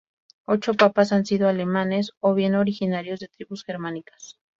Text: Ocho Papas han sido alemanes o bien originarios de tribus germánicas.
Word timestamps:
Ocho 0.45 0.73
Papas 0.73 1.11
han 1.11 1.27
sido 1.27 1.47
alemanes 1.47 2.13
o 2.21 2.33
bien 2.33 2.55
originarios 2.55 3.19
de 3.19 3.27
tribus 3.27 3.63
germánicas. 3.63 4.39